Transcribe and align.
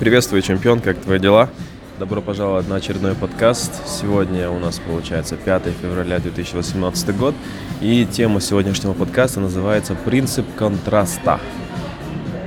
Приветствую, 0.00 0.40
чемпион, 0.40 0.80
как 0.80 0.98
твои 0.98 1.18
дела? 1.18 1.50
Добро 1.98 2.22
пожаловать 2.22 2.66
на 2.66 2.76
очередной 2.76 3.14
подкаст. 3.14 3.86
Сегодня 3.86 4.48
у 4.48 4.58
нас 4.58 4.78
получается 4.78 5.36
5 5.36 5.64
февраля 5.82 6.18
2018 6.18 7.18
год, 7.18 7.34
и 7.82 8.06
тема 8.10 8.40
сегодняшнего 8.40 8.94
подкаста 8.94 9.40
называется 9.40 9.94
«Принцип 9.94 10.46
контраста». 10.56 11.38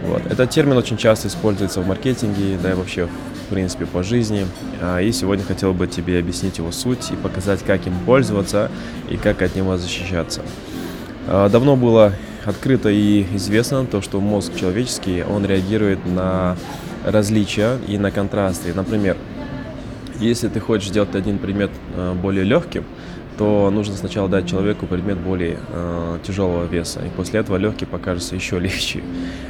Вот. 0.07 0.25
Этот 0.25 0.49
термин 0.49 0.77
очень 0.77 0.97
часто 0.97 1.27
используется 1.27 1.81
в 1.81 1.87
маркетинге, 1.87 2.57
да 2.57 2.71
и 2.71 2.73
вообще 2.73 3.05
в 3.05 3.49
принципе 3.53 3.85
по 3.85 4.01
жизни. 4.01 4.47
А, 4.81 4.99
и 4.99 5.11
сегодня 5.11 5.45
хотел 5.45 5.75
бы 5.75 5.85
тебе 5.85 6.17
объяснить 6.17 6.57
его 6.57 6.71
суть 6.71 7.11
и 7.11 7.15
показать, 7.15 7.61
как 7.61 7.85
им 7.85 7.93
пользоваться 8.07 8.71
и 9.11 9.15
как 9.15 9.43
от 9.43 9.55
него 9.55 9.77
защищаться. 9.77 10.41
А, 11.27 11.49
давно 11.49 11.75
было 11.75 12.13
открыто 12.45 12.89
и 12.89 13.27
известно 13.35 13.85
то, 13.85 14.01
что 14.01 14.19
мозг 14.19 14.55
человеческий, 14.55 15.21
он 15.23 15.45
реагирует 15.45 16.03
на 16.07 16.57
различия 17.05 17.77
и 17.87 17.97
на 17.97 18.11
контрасты. 18.11 18.73
Например, 18.73 19.17
если 20.19 20.47
ты 20.47 20.59
хочешь 20.59 20.89
сделать 20.89 21.15
один 21.15 21.37
предмет 21.37 21.71
э, 21.95 22.13
более 22.13 22.43
легким, 22.43 22.85
то 23.37 23.71
нужно 23.71 23.95
сначала 23.95 24.29
дать 24.29 24.47
человеку 24.47 24.85
предмет 24.85 25.17
более 25.17 25.57
э, 25.69 26.19
тяжелого 26.23 26.65
веса, 26.65 26.99
и 27.05 27.09
после 27.09 27.39
этого 27.39 27.57
легкий 27.57 27.85
покажется 27.85 28.35
еще 28.35 28.59
легче. 28.59 29.01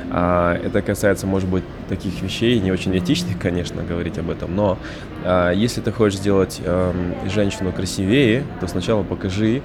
А, 0.09 0.55
это 0.55 0.81
касается, 0.81 1.27
может 1.27 1.49
быть, 1.49 1.63
таких 1.89 2.21
вещей, 2.21 2.59
не 2.59 2.71
очень 2.71 2.97
этичных, 2.97 3.39
конечно, 3.39 3.83
говорить 3.83 4.17
об 4.17 4.29
этом, 4.29 4.55
но 4.55 4.77
а, 5.23 5.51
если 5.51 5.81
ты 5.81 5.91
хочешь 5.91 6.19
сделать 6.19 6.61
э, 6.63 6.93
женщину 7.33 7.71
красивее, 7.71 8.43
то 8.61 8.67
сначала 8.67 9.03
покажи 9.03 9.61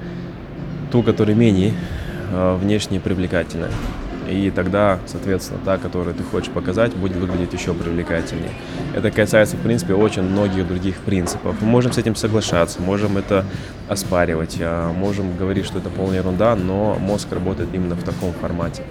ту, 0.90 1.02
которая 1.02 1.36
менее 1.36 1.74
э, 2.32 2.56
внешне 2.60 2.98
привлекательная 2.98 3.70
и 4.28 4.50
тогда, 4.50 4.98
соответственно, 5.06 5.60
та, 5.64 5.78
которую 5.78 6.14
ты 6.14 6.22
хочешь 6.22 6.50
показать, 6.50 6.94
будет 6.94 7.16
выглядеть 7.16 7.52
еще 7.52 7.74
привлекательнее. 7.74 8.50
Это 8.94 9.10
касается, 9.10 9.56
в 9.56 9.60
принципе, 9.60 9.94
очень 9.94 10.22
многих 10.22 10.66
других 10.68 10.98
принципов. 10.98 11.56
Мы 11.60 11.68
можем 11.68 11.92
с 11.92 11.98
этим 11.98 12.14
соглашаться, 12.14 12.80
можем 12.82 13.16
это 13.16 13.44
оспаривать, 13.88 14.58
а 14.60 14.92
можем 14.92 15.36
говорить, 15.36 15.64
что 15.64 15.78
это 15.78 15.88
полная 15.88 16.18
ерунда, 16.18 16.54
но 16.56 16.96
мозг 17.00 17.32
работает 17.32 17.70
именно 17.72 17.94
в 17.94 18.02
таком 18.02 18.32
формате. 18.32 18.82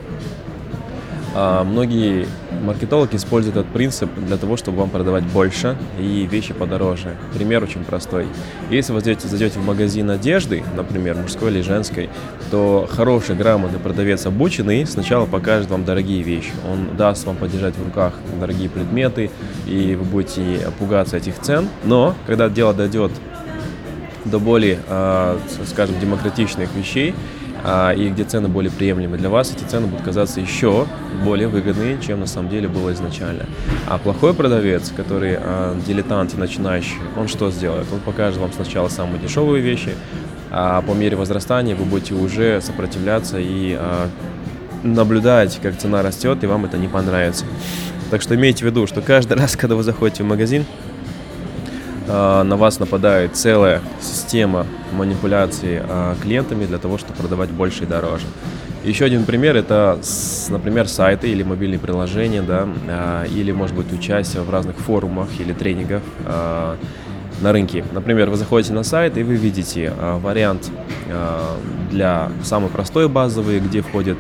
А, 1.40 1.64
многие 1.64 2.28
маркетологи 2.64 3.16
используют 3.16 3.58
этот 3.58 3.72
принцип 3.72 4.10
для 4.16 4.38
того, 4.38 4.58
чтобы 4.58 4.80
вам 4.80 4.90
продавать 4.90 5.24
больше 5.26 5.78
и 6.00 6.26
вещи 6.26 6.52
подороже. 6.52 7.16
Пример 7.36 7.62
очень 7.62 7.84
простой. 7.84 8.26
Если 8.72 8.92
вы 8.92 9.02
зайдете, 9.02 9.60
в 9.60 9.64
магазин 9.64 10.10
одежды, 10.10 10.64
например, 10.76 11.16
мужской 11.16 11.52
или 11.52 11.62
женской, 11.62 12.10
то 12.50 12.90
хороший, 12.92 13.36
грамотный 13.36 13.78
продавец 13.78 14.26
обученный 14.26 14.88
сначала 14.88 15.28
покажет 15.28 15.70
вам 15.70 15.86
дорогие 15.86 16.24
вещи. 16.24 16.50
Он 16.68 16.98
даст 16.98 17.28
вам 17.28 17.36
подержать 17.36 17.76
в 17.76 17.86
руках 17.86 18.14
дорогие 18.40 18.68
предметы, 18.68 19.30
и 19.68 19.94
вы 19.94 20.06
будете 20.06 20.72
пугаться 20.80 21.18
этих 21.18 21.40
цен. 21.40 21.68
Но 21.84 22.16
когда 22.26 22.50
дело 22.50 22.74
дойдет 22.74 23.12
до 24.26 24.40
более, 24.40 24.80
а, 24.88 25.38
скажем, 25.68 26.00
демократичных 26.00 26.74
вещей, 26.74 27.14
и 27.98 28.10
где 28.10 28.24
цены 28.24 28.48
более 28.48 28.72
приемлемы 28.72 29.18
для 29.18 29.30
вас, 29.30 29.52
эти 29.52 29.64
цены 29.64 29.88
будут 29.88 30.06
казаться 30.06 30.40
еще 30.40 30.88
более 31.24 31.48
выгодные, 31.50 32.00
чем 32.02 32.22
на 32.22 32.26
самом 32.26 32.50
деле 32.50 32.68
было 32.68 32.94
изначально. 32.94 33.46
А 33.88 33.98
плохой 33.98 34.34
продавец, 34.34 34.94
который 34.96 35.36
а, 35.38 35.76
дилетант 35.86 36.34
и 36.34 36.38
начинающий, 36.38 36.98
он 37.18 37.28
что 37.28 37.52
сделает? 37.52 37.88
Он 37.92 38.00
покажет 38.00 38.40
вам 38.40 38.54
сначала 38.54 38.88
самые 38.88 39.20
дешевые 39.20 39.62
вещи, 39.62 39.96
а 40.50 40.82
по 40.82 40.92
мере 40.92 41.18
возрастания 41.18 41.76
вы 41.76 41.86
будете 41.86 42.14
уже 42.14 42.62
сопротивляться 42.62 43.38
и 43.40 43.76
а, 43.78 44.08
наблюдать, 44.84 45.60
как 45.62 45.78
цена 45.78 46.02
растет, 46.02 46.44
и 46.44 46.48
вам 46.48 46.66
это 46.66 46.78
не 46.78 46.88
понравится. 46.88 47.46
Так 48.12 48.22
что 48.22 48.36
имейте 48.36 48.64
в 48.64 48.68
виду, 48.68 48.88
что 48.88 49.02
каждый 49.02 49.38
раз, 49.38 49.58
когда 49.58 49.76
вы 49.76 49.84
заходите 49.84 50.24
в 50.24 50.28
магазин, 50.28 50.64
а, 50.64 50.97
на 52.08 52.56
вас 52.56 52.80
нападает 52.80 53.36
целая 53.36 53.82
система 54.02 54.66
манипуляций 54.94 55.80
а, 55.82 56.16
клиентами 56.22 56.66
для 56.66 56.78
того, 56.78 56.98
чтобы 56.98 57.16
продавать 57.16 57.50
больше 57.50 57.84
и 57.84 57.86
дороже. 57.86 58.26
Еще 58.84 59.06
один 59.06 59.26
пример 59.26 59.56
это, 59.58 60.00
например, 60.50 60.88
сайты 60.88 61.30
или 61.30 61.44
мобильные 61.44 61.80
приложения, 61.80 62.42
да, 62.42 62.68
а, 62.88 63.26
или, 63.26 63.52
может 63.52 63.76
быть, 63.76 63.92
участие 63.92 64.44
в 64.44 64.50
разных 64.50 64.78
форумах 64.78 65.28
или 65.40 65.52
тренингах 65.54 66.02
на 67.42 67.52
рынке. 67.52 67.84
Например, 67.92 68.30
вы 68.30 68.38
заходите 68.38 68.74
на 68.74 68.84
сайт 68.84 69.18
и 69.18 69.24
вы 69.24 69.36
видите 69.36 69.94
вариант 70.00 70.72
для 71.92 72.32
самой 72.44 72.70
простой 72.70 73.08
базовой, 73.08 73.60
где 73.60 73.82
входит 73.82 74.18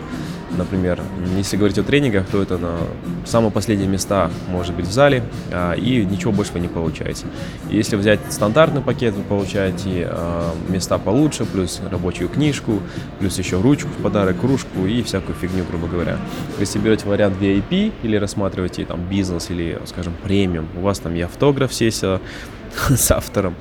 Например, 0.52 1.02
если 1.36 1.58
говорить 1.58 1.78
о 1.78 1.84
тренингах, 1.84 2.26
то 2.28 2.42
это 2.42 2.58
на 2.58 2.78
самые 3.26 3.52
последние 3.52 3.90
места 3.90 4.32
может 4.50 4.74
быть 4.76 4.88
в 4.88 4.92
зале, 4.92 5.24
а, 5.52 5.74
и 5.74 6.06
ничего 6.06 6.32
больше 6.32 6.54
вы 6.54 6.60
не 6.60 6.68
получаете. 6.68 7.26
Если 7.70 7.96
взять 7.96 8.20
стандартный 8.30 8.82
пакет, 8.82 9.14
вы 9.14 9.24
получаете 9.24 10.08
а, 10.10 10.54
места 10.70 10.98
получше, 10.98 11.46
плюс 11.46 11.82
рабочую 11.92 12.30
книжку, 12.30 12.80
плюс 13.20 13.38
еще 13.38 13.60
ручку 13.60 13.90
в 13.90 14.02
подарок, 14.02 14.40
кружку 14.40 14.86
и 14.86 15.02
всякую 15.04 15.36
фигню, 15.36 15.66
грубо 15.70 15.88
говоря. 15.88 16.18
Если 16.60 16.80
берете 16.80 17.08
вариант 17.08 17.38
VIP 17.40 17.92
или 18.04 18.16
рассматриваете 18.16 18.86
там 18.86 19.02
бизнес 19.02 19.50
или, 19.50 19.80
скажем, 19.86 20.14
премиум, 20.24 20.68
у 20.78 20.82
вас 20.82 21.00
там 21.00 21.16
и 21.16 21.22
автограф 21.22 21.74
сессия 21.74 22.22
с 22.90 23.12
автором, 23.12 23.56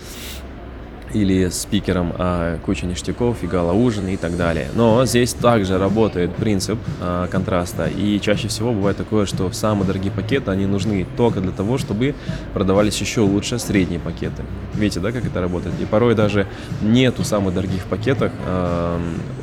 или 1.16 1.49
спикером 1.49 2.12
а, 2.19 2.59
куча 2.59 2.87
ништяков, 2.87 3.43
и 3.43 3.47
гала-ужин 3.47 4.09
и 4.09 4.16
так 4.16 4.37
далее. 4.37 4.69
Но 4.75 5.04
здесь 5.06 5.32
также 5.32 5.78
работает 5.78 6.34
принцип 6.34 6.78
а, 7.00 7.27
контраста, 7.28 7.87
и 7.87 8.21
чаще 8.21 8.49
всего 8.49 8.72
бывает 8.72 8.97
такое, 8.97 9.27
что 9.27 9.50
самые 9.53 9.87
дорогие 9.87 10.12
пакеты, 10.12 10.50
они 10.50 10.66
нужны 10.66 11.06
только 11.16 11.41
для 11.41 11.53
того, 11.53 11.78
чтобы 11.78 12.15
продавались 12.53 13.00
еще 13.00 13.21
лучше 13.22 13.59
средние 13.59 13.99
пакеты. 13.99 14.44
Видите, 14.75 15.00
да, 15.00 15.10
как 15.12 15.25
это 15.25 15.41
работает? 15.41 15.75
И 15.81 15.87
порой 15.87 16.15
даже 16.15 16.47
нету 16.82 17.25
самых 17.25 17.54
дорогих 17.54 17.84
пакетов 17.84 18.31
а, 18.47 19.00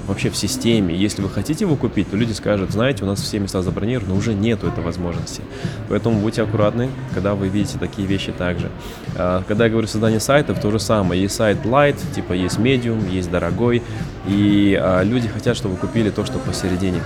вообще 0.07 0.29
в 0.29 0.35
системе. 0.35 0.95
Если 0.95 1.22
вы 1.22 1.29
хотите 1.29 1.66
его 1.66 1.75
купить, 1.75 2.09
то 2.11 2.17
люди 2.17 2.34
скажут, 2.34 2.72
знаете, 2.72 3.03
у 3.03 3.07
нас 3.07 3.22
все 3.22 3.40
места 3.40 3.61
забронированы, 3.61 4.13
уже 4.13 4.34
нету 4.34 4.67
этой 4.67 4.84
возможности. 4.84 5.41
Поэтому 5.90 6.19
будьте 6.19 6.44
аккуратны, 6.44 6.90
когда 7.13 7.34
вы 7.34 7.47
видите 7.47 7.78
такие 7.79 8.07
вещи 8.07 8.31
также. 8.31 8.69
А, 9.16 9.44
когда 9.47 9.66
я 9.66 9.72
говорю 9.72 9.88
создание 9.88 10.19
сайтов, 10.19 10.59
то 10.59 10.69
же 10.69 10.79
самое. 10.79 11.22
Есть 11.22 11.35
сайт 11.35 11.62
light, 11.66 11.97
типа 12.13 12.34
есть 12.34 12.57
medium, 12.57 13.09
есть 13.09 13.31
дорогой, 13.31 13.81
и 14.28 14.78
а, 14.79 15.01
люди 15.03 15.28
хотят, 15.28 15.57
чтобы 15.57 15.75
купили 15.78 16.09
то, 16.09 16.25
что 16.25 16.40
посередине. 16.40 17.01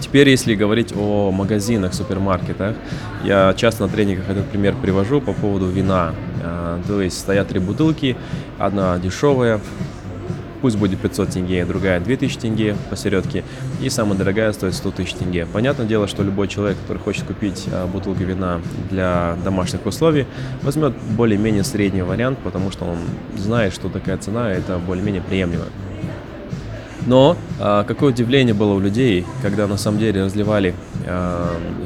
Теперь, 0.00 0.28
если 0.28 0.54
говорить 0.54 0.92
о 0.96 1.30
магазинах, 1.30 1.94
супермаркетах, 1.94 2.76
я 3.24 3.54
часто 3.56 3.86
на 3.86 3.88
тренингах 3.88 4.28
этот 4.28 4.46
пример 4.46 4.74
привожу 4.80 5.20
по 5.20 5.32
поводу 5.32 5.66
вина. 5.66 6.14
А, 6.42 6.80
то 6.86 7.00
есть 7.00 7.18
стоят 7.18 7.48
три 7.48 7.60
бутылки, 7.60 8.16
одна 8.58 8.98
дешевая, 8.98 9.60
пусть 10.56 10.76
будет 10.76 10.98
500 11.00 11.30
тенге, 11.30 11.64
другая 11.64 12.00
2000 12.00 12.38
тенге 12.38 12.76
посередке, 12.90 13.44
и 13.82 13.88
самая 13.88 14.18
дорогая 14.18 14.52
стоит 14.52 14.74
100 14.74 14.90
тысяч 14.92 15.14
тенге. 15.14 15.46
Понятное 15.46 15.86
дело, 15.86 16.06
что 16.08 16.22
любой 16.22 16.48
человек, 16.48 16.76
который 16.82 16.98
хочет 16.98 17.24
купить 17.24 17.64
а, 17.72 17.86
бутылку 17.86 18.22
вина 18.22 18.60
для 18.90 19.36
домашних 19.44 19.84
условий, 19.86 20.26
возьмет 20.62 20.94
более-менее 21.16 21.64
средний 21.64 22.02
вариант, 22.02 22.38
потому 22.42 22.70
что 22.70 22.84
он 22.84 22.98
знает, 23.36 23.72
что 23.74 23.88
такая 23.88 24.16
цена 24.18 24.50
это 24.50 24.78
более-менее 24.78 25.22
приемлемая. 25.22 25.68
Но 27.06 27.36
а, 27.60 27.84
какое 27.84 28.12
удивление 28.12 28.54
было 28.54 28.72
у 28.72 28.80
людей, 28.80 29.24
когда 29.42 29.66
на 29.66 29.76
самом 29.76 29.98
деле 29.98 30.24
разливали 30.24 30.74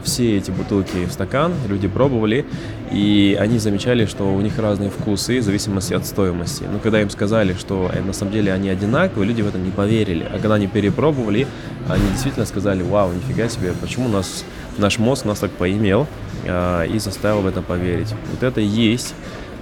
все 0.03 0.38
эти 0.38 0.50
бутылки 0.50 1.04
в 1.04 1.12
стакан, 1.12 1.53
люди 1.69 1.88
пробовали, 1.88 2.47
и 2.91 3.36
они 3.38 3.58
замечали, 3.58 4.06
что 4.06 4.25
у 4.25 4.41
них 4.41 4.58
разные 4.58 4.91
вкусы 4.91 5.41
в 5.41 5.42
зависимости 5.42 5.94
от 5.94 6.06
стоимости. 6.06 6.64
Но 6.70 6.78
когда 6.78 7.00
им 7.00 7.10
сказали, 7.10 7.54
что 7.54 7.91
э, 7.92 8.00
на 8.00 8.12
самом 8.12 8.32
деле 8.32 8.53
они 8.53 8.69
одинаковые, 8.69 9.28
люди 9.28 9.42
в 9.42 9.48
это 9.48 9.58
не 9.58 9.70
поверили. 9.70 10.25
А 10.25 10.38
когда 10.38 10.54
они 10.54 10.66
перепробовали, 10.66 11.47
они 11.88 12.08
действительно 12.10 12.47
сказали, 12.47 12.82
вау, 12.82 13.12
нифига 13.12 13.48
себе, 13.48 13.72
почему 13.81 14.06
у 14.06 14.10
нас 14.10 14.44
наш 14.78 14.98
мозг 14.98 15.25
нас 15.25 15.38
так 15.38 15.50
поимел 15.50 16.06
а, 16.47 16.84
и 16.84 16.98
заставил 16.98 17.43
в 17.43 17.46
это 17.46 17.62
поверить. 17.62 18.14
Вот 18.32 18.43
это 18.43 18.61
и 18.61 18.67
есть 18.67 19.14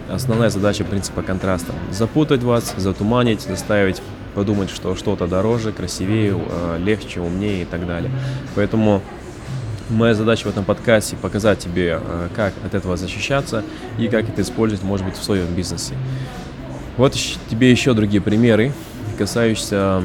основная 0.08 0.50
задача 0.50 0.84
принципа 0.84 1.22
контраста. 1.22 1.72
Запутать 1.90 2.42
вас, 2.42 2.74
затуманить, 2.76 3.42
заставить 3.42 4.00
подумать, 4.34 4.70
что 4.70 4.94
что-то 4.94 5.26
дороже, 5.26 5.72
красивее, 5.72 6.38
э, 6.38 6.78
легче, 6.78 7.20
умнее 7.20 7.62
и 7.62 7.64
так 7.64 7.86
далее. 7.86 8.10
Поэтому 8.54 9.02
Моя 9.90 10.14
задача 10.14 10.44
в 10.44 10.50
этом 10.50 10.64
подкасте 10.64 11.16
показать 11.16 11.60
тебе, 11.60 11.98
э, 12.02 12.28
как 12.34 12.52
от 12.64 12.74
этого 12.74 12.96
защищаться 12.96 13.64
и 13.98 14.08
как 14.08 14.28
это 14.28 14.42
использовать, 14.42 14.84
может 14.84 15.06
быть, 15.06 15.16
в 15.16 15.22
своем 15.22 15.46
бизнесе. 15.54 15.94
Вот 16.98 17.14
тебе 17.48 17.70
еще 17.70 17.94
другие 17.94 18.20
примеры, 18.20 18.72
касающиеся 19.16 20.02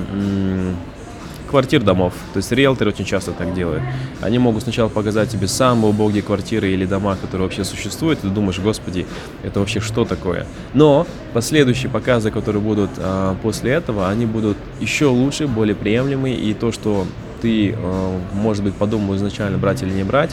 квартир 1.53 1.83
домов. 1.83 2.13
То 2.33 2.37
есть 2.37 2.51
риэлторы 2.51 2.89
очень 2.89 3.05
часто 3.05 3.31
так 3.31 3.53
делают. 3.53 3.83
Они 4.21 4.39
могут 4.39 4.63
сначала 4.63 4.89
показать 4.89 5.29
тебе 5.29 5.47
самые 5.47 5.91
убогие 5.91 6.23
квартиры 6.23 6.71
или 6.71 6.85
дома, 6.85 7.15
которые 7.15 7.45
вообще 7.45 7.63
существуют, 7.63 8.19
и 8.19 8.21
ты 8.23 8.29
думаешь, 8.29 8.59
господи, 8.59 9.05
это 9.43 9.59
вообще 9.59 9.79
что 9.79 10.03
такое? 10.03 10.47
Но 10.73 11.05
последующие 11.33 11.91
показы, 11.91 12.31
которые 12.31 12.59
будут 12.59 12.89
а, 12.97 13.35
после 13.43 13.73
этого, 13.73 14.09
они 14.09 14.25
будут 14.25 14.57
еще 14.79 15.05
лучше, 15.05 15.45
более 15.45 15.75
приемлемые, 15.75 16.35
и 16.35 16.55
то, 16.55 16.71
что 16.71 17.05
ты, 17.43 17.75
а, 17.77 18.19
может 18.33 18.63
быть, 18.63 18.73
подумал 18.73 19.15
изначально 19.17 19.57
брать 19.57 19.83
или 19.83 19.91
не 19.91 20.03
брать, 20.03 20.31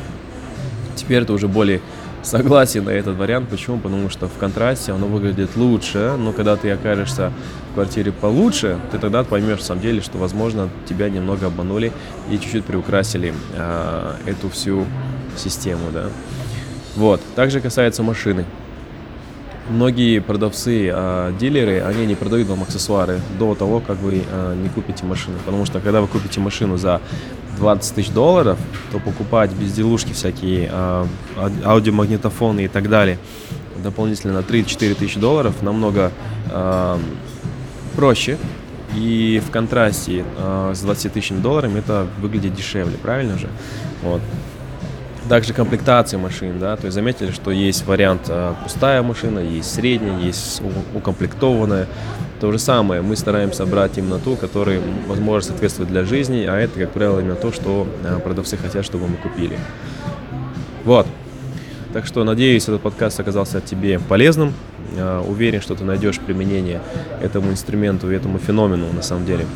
теперь 0.94 1.22
это 1.22 1.32
уже 1.32 1.48
более 1.48 1.80
согласен 2.22 2.84
на 2.84 2.90
этот 2.90 3.16
вариант. 3.16 3.48
Почему? 3.48 3.78
Потому 3.78 4.08
что 4.10 4.28
в 4.28 4.38
контрасте 4.38 4.92
оно 4.92 5.06
выглядит 5.06 5.56
лучше, 5.56 6.14
но 6.16 6.32
когда 6.32 6.56
ты 6.56 6.70
окажешься 6.70 7.32
в 7.70 7.74
квартире 7.74 8.12
получше, 8.12 8.78
ты 8.92 8.98
тогда 8.98 9.24
поймешь, 9.24 9.58
на 9.58 9.64
самом 9.64 9.82
деле, 9.82 10.00
что, 10.00 10.18
возможно, 10.18 10.68
тебя 10.88 11.08
немного 11.08 11.46
обманули 11.46 11.92
и 12.30 12.38
чуть-чуть 12.38 12.64
приукрасили 12.64 13.34
э, 13.56 14.12
эту 14.26 14.48
всю 14.48 14.86
систему, 15.36 15.90
да. 15.92 16.06
Вот. 16.94 17.20
Также 17.34 17.60
касается 17.60 18.02
машины. 18.02 18.44
Многие 19.70 20.18
продавцы, 20.18 20.90
э, 20.92 21.32
дилеры, 21.38 21.80
они 21.82 22.04
не 22.04 22.16
продают 22.16 22.48
вам 22.48 22.64
аксессуары 22.64 23.20
до 23.38 23.54
того, 23.54 23.78
как 23.78 23.98
вы 23.98 24.24
э, 24.28 24.56
не 24.60 24.68
купите 24.68 25.04
машину. 25.04 25.38
Потому 25.46 25.64
что 25.64 25.78
когда 25.78 26.00
вы 26.00 26.08
купите 26.08 26.40
машину 26.40 26.76
за 26.76 27.00
20 27.58 27.94
тысяч 27.94 28.10
долларов, 28.10 28.58
то 28.90 28.98
покупать 28.98 29.52
безделушки 29.52 30.12
всякие, 30.12 30.68
э, 30.72 31.06
аудиомагнитофоны 31.64 32.64
и 32.64 32.68
так 32.68 32.88
далее, 32.88 33.18
дополнительно 33.80 34.32
на 34.32 34.42
3-4 34.42 34.94
тысячи 34.94 35.20
долларов 35.20 35.62
намного 35.62 36.10
э, 36.50 36.98
проще. 37.94 38.38
И 38.96 39.40
в 39.46 39.52
контрасте 39.52 40.24
э, 40.36 40.72
с 40.74 40.80
20 40.80 41.12
тысячами 41.12 41.40
долларами 41.40 41.78
это 41.78 42.08
выглядит 42.20 42.54
дешевле, 42.54 42.96
правильно 43.00 43.38
же? 43.38 43.48
Вот. 44.02 44.20
Также 45.30 45.52
комплектации 45.52 46.16
машин, 46.16 46.58
да, 46.58 46.76
то 46.76 46.86
есть 46.86 46.94
заметили, 46.96 47.30
что 47.30 47.52
есть 47.52 47.86
вариант 47.86 48.22
э, 48.26 48.52
пустая 48.64 49.00
машина, 49.00 49.38
есть 49.38 49.72
средняя, 49.72 50.18
есть 50.18 50.60
укомплектованная. 50.92 51.86
То 52.40 52.50
же 52.50 52.58
самое, 52.58 53.00
мы 53.00 53.14
стараемся 53.14 53.64
брать 53.64 53.96
именно 53.96 54.18
ту, 54.18 54.34
которая, 54.34 54.80
возможно, 55.06 55.50
соответствует 55.50 55.88
для 55.88 56.04
жизни, 56.04 56.46
а 56.48 56.56
это, 56.56 56.80
как 56.80 56.90
правило, 56.90 57.20
именно 57.20 57.36
то, 57.36 57.52
что 57.52 57.86
э, 58.02 58.18
продавцы 58.18 58.56
хотят, 58.56 58.84
чтобы 58.84 59.06
мы 59.06 59.18
купили. 59.18 59.56
Вот. 60.84 61.06
Так 61.92 62.06
что, 62.06 62.24
надеюсь, 62.24 62.64
этот 62.64 62.80
подкаст 62.80 63.20
оказался 63.20 63.60
тебе 63.60 64.00
полезным. 64.00 64.52
Э, 64.96 65.22
уверен, 65.24 65.60
что 65.60 65.76
ты 65.76 65.84
найдешь 65.84 66.18
применение 66.18 66.80
этому 67.22 67.52
инструменту 67.52 68.10
и 68.10 68.16
этому 68.16 68.38
феномену, 68.38 68.92
на 68.92 69.02
самом 69.02 69.26
деле, 69.26 69.46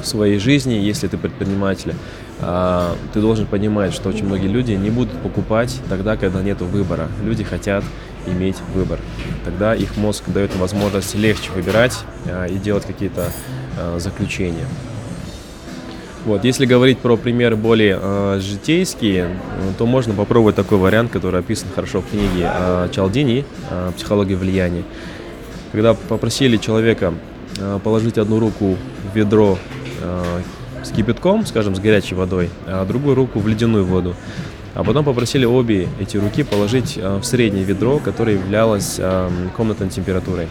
в 0.00 0.06
своей 0.06 0.38
жизни, 0.38 0.74
если 0.74 1.08
ты 1.08 1.18
предприниматель. 1.18 1.92
А, 2.40 2.96
ты 3.12 3.20
должен 3.20 3.46
понимать, 3.46 3.92
что 3.92 4.08
очень 4.08 4.26
многие 4.26 4.48
люди 4.48 4.72
не 4.72 4.90
будут 4.90 5.12
покупать 5.18 5.80
тогда, 5.88 6.16
когда 6.16 6.42
нет 6.42 6.60
выбора. 6.60 7.08
Люди 7.22 7.44
хотят 7.44 7.84
иметь 8.26 8.56
выбор. 8.74 8.98
Тогда 9.44 9.74
их 9.74 9.96
мозг 9.96 10.24
дает 10.26 10.54
возможность 10.56 11.14
легче 11.14 11.50
выбирать 11.52 11.98
а, 12.26 12.46
и 12.46 12.56
делать 12.56 12.84
какие-то 12.84 13.30
а, 13.78 13.98
заключения. 13.98 14.66
Вот, 16.26 16.44
если 16.44 16.66
говорить 16.66 16.98
про 16.98 17.16
примеры 17.16 17.54
более 17.54 18.00
э, 18.02 18.40
житейские, 18.42 19.28
то 19.78 19.86
можно 19.86 20.12
попробовать 20.12 20.56
такой 20.56 20.76
вариант, 20.76 21.12
который 21.12 21.38
описан 21.38 21.68
хорошо 21.72 22.00
в 22.00 22.10
книге 22.10 22.50
э, 22.52 22.88
Чалдини 22.90 23.44
э, 23.70 23.92
«Психология 23.96 24.34
влияния». 24.34 24.82
Когда 25.70 25.94
попросили 25.94 26.56
человека 26.56 27.14
э, 27.60 27.78
положить 27.84 28.18
одну 28.18 28.40
руку 28.40 28.76
в 29.12 29.16
ведро 29.16 29.56
с 30.86 30.92
кипятком, 30.92 31.44
скажем, 31.44 31.74
с 31.74 31.80
горячей 31.80 32.14
водой, 32.14 32.50
а 32.66 32.84
другую 32.84 33.14
руку 33.14 33.40
в 33.40 33.48
ледяную 33.48 33.84
воду. 33.84 34.14
А 34.74 34.84
потом 34.84 35.04
попросили 35.04 35.44
обе 35.44 35.88
эти 35.98 36.16
руки 36.16 36.42
положить 36.42 36.98
э, 36.98 37.16
в 37.16 37.24
среднее 37.24 37.64
ведро, 37.64 37.98
которое 37.98 38.34
являлось 38.34 38.96
э, 38.98 39.30
комнатной 39.56 39.88
температурой. 39.88 40.48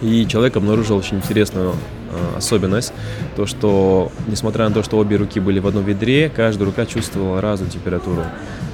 И 0.00 0.26
человек 0.28 0.56
обнаружил 0.56 0.96
очень 0.96 1.16
интересную 1.16 1.72
э, 1.72 2.38
особенность, 2.38 2.92
то 3.34 3.46
что, 3.46 4.12
несмотря 4.28 4.68
на 4.68 4.74
то, 4.74 4.84
что 4.84 4.96
обе 4.98 5.16
руки 5.16 5.40
были 5.40 5.58
в 5.58 5.66
одном 5.66 5.84
ведре, 5.84 6.30
каждая 6.34 6.66
рука 6.66 6.86
чувствовала 6.86 7.40
разную 7.40 7.68
температуру. 7.70 8.22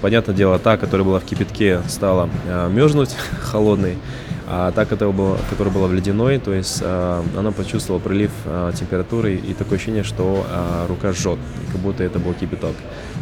Понятное 0.03 0.35
дело, 0.35 0.59
та, 0.59 0.77
которая 0.77 1.07
была 1.07 1.19
в 1.19 1.25
кипятке, 1.25 1.81
стала 1.89 2.29
мерзнуть 2.69 3.17
холодной, 3.41 3.97
а 4.49 4.73
та, 4.73 4.85
которая 4.85 5.15
была, 5.15 5.37
которая 5.51 5.73
была 5.73 5.87
в 5.87 5.95
ледяной, 5.95 6.39
то 6.39 6.53
есть 6.53 6.81
э, 6.83 7.23
она 7.37 7.53
почувствовала 7.53 8.01
прилив 8.01 8.31
э, 8.45 8.73
температуры 8.79 9.37
и 9.37 9.55
такое 9.55 9.77
ощущение, 9.77 10.03
что 10.03 10.45
э, 10.49 10.87
рука 10.89 11.13
жжет, 11.13 11.39
как 11.71 11.81
будто 11.81 12.03
это 12.03 12.19
был 12.19 12.35
кипяток. 12.35 12.75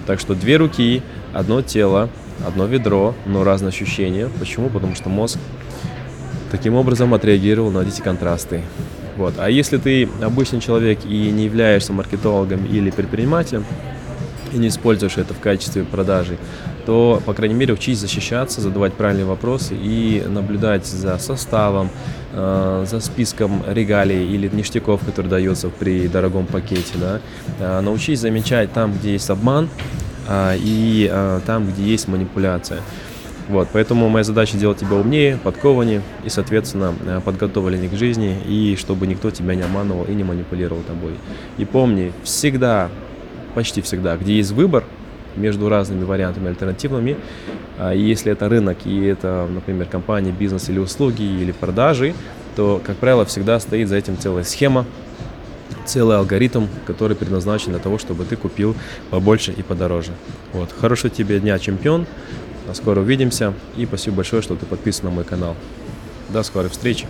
Так 0.07 0.21
что 0.21 0.35
две 0.35 0.57
руки, 0.57 1.03
одно 1.33 1.63
тело, 1.63 2.09
одно 2.47 2.67
ведро, 2.67 3.15
но 3.27 3.45
разные 3.45 3.69
ощущения. 3.69 4.29
Почему? 4.39 4.69
Потому 4.71 4.95
что 4.95 5.09
мозг 5.09 5.39
таким 6.51 6.75
образом 6.75 7.15
отреагировал 7.15 7.71
на 7.71 7.81
эти 7.81 8.01
контрасты. 8.01 8.63
Вот. 9.17 9.35
А 9.39 9.51
если 9.51 9.77
ты 9.77 10.09
обычный 10.23 10.61
человек 10.61 11.01
и 11.05 11.31
не 11.31 11.45
являешься 11.45 11.93
маркетологом 11.93 12.65
или 12.65 12.91
предпринимателем, 12.91 13.65
и 14.53 14.57
не 14.57 14.69
используешь 14.69 15.17
это 15.17 15.35
в 15.35 15.41
качестве 15.41 15.85
продажи, 15.85 16.39
то, 16.85 17.23
по 17.25 17.35
крайней 17.35 17.55
мере, 17.55 17.75
учись 17.75 17.99
защищаться, 17.99 18.61
задавать 18.61 18.95
правильные 18.95 19.27
вопросы 19.27 19.75
и 19.75 20.23
наблюдать 20.27 20.87
за 20.87 21.19
составом, 21.19 21.91
э, 22.33 22.85
за 22.89 23.01
списком 23.01 23.63
регалий 23.67 24.27
или 24.35 24.49
ништяков, 24.49 25.05
которые 25.05 25.31
даются 25.31 25.69
при 25.69 26.09
дорогом 26.09 26.47
пакете. 26.47 26.95
Да? 26.95 27.21
Э, 27.59 27.81
научись 27.81 28.21
замечать 28.21 28.73
там, 28.73 28.93
где 28.93 29.13
есть 29.13 29.31
обман, 29.31 29.69
э, 30.29 30.57
и 30.59 31.41
там, 31.47 31.69
где 31.69 31.83
есть 31.83 32.09
манипуляция. 32.09 32.81
Вот, 33.49 33.69
поэтому 33.73 34.09
моя 34.09 34.23
задача 34.23 34.57
делать 34.57 34.79
тебя 34.79 34.95
умнее, 34.95 35.37
подкованнее 35.43 36.03
и, 36.25 36.29
соответственно, 36.29 36.95
подготовленнее 37.25 37.91
к 37.91 37.95
жизни, 37.95 38.37
и 38.47 38.77
чтобы 38.79 39.09
никто 39.09 39.33
тебя 39.33 39.57
не 39.57 39.63
обманывал 39.63 40.05
и 40.05 40.15
не 40.15 40.23
манипулировал 40.23 40.83
тобой. 40.83 41.15
И 41.59 41.65
помни, 41.65 42.13
всегда, 42.23 42.91
почти 43.57 43.83
всегда, 43.83 44.17
где 44.17 44.37
есть 44.37 44.53
выбор, 44.53 44.85
между 45.41 45.69
разными 45.69 46.05
вариантами 46.05 46.49
альтернативными. 46.49 47.17
А, 47.79 47.95
и 47.95 48.01
если 48.01 48.33
это 48.33 48.49
рынок 48.49 48.79
и 48.85 49.05
это, 49.07 49.49
например, 49.51 49.87
компания, 49.87 50.33
бизнес 50.33 50.69
или 50.69 50.79
услуги 50.79 51.23
или 51.23 51.53
продажи, 51.53 52.15
то, 52.57 52.81
как 52.85 52.97
правило, 52.97 53.25
всегда 53.25 53.59
стоит 53.59 53.89
за 53.89 53.97
этим 53.97 54.19
целая 54.19 54.45
схема, 54.45 54.85
целый 55.87 56.17
алгоритм, 56.17 56.67
который 56.87 57.17
предназначен 57.17 57.73
для 57.73 57.81
того, 57.81 57.99
чтобы 57.99 58.25
ты 58.25 58.37
купил 58.37 58.77
побольше 59.11 59.53
и 59.53 59.63
подороже. 59.63 60.13
Вот. 60.53 60.71
Хорошего 60.79 61.11
тебе 61.11 61.41
дня, 61.41 61.59
чемпион. 61.59 62.07
Скоро 62.73 63.01
увидимся. 63.01 63.55
И 63.77 63.87
спасибо 63.87 64.17
большое, 64.17 64.43
что 64.43 64.55
ты 64.55 64.65
подписан 64.67 65.07
на 65.07 65.11
мой 65.11 65.25
канал. 65.25 65.57
До 66.29 66.43
скорой 66.43 66.71
встречи. 66.71 67.07